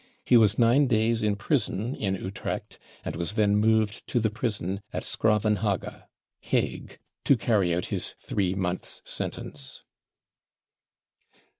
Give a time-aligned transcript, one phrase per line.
[0.25, 4.81] He was nine days in prison in Utrecht, and was then moved to the prison
[4.91, 6.05] at S'Gravenhage
[6.39, 9.83] (Hague) to carry out his three months sentence.